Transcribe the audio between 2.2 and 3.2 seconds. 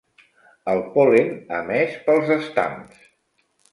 estams.